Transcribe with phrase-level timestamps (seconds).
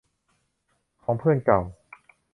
[1.03, 1.59] ของเพื่อนเก่า